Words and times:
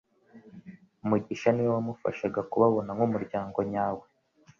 Mugisha 1.09 1.49
niwe 1.51 1.69
wamufashaga 1.75 2.39
kubabona 2.51 2.89
nkumuryango 2.97 3.59
nyawe, 3.71 4.05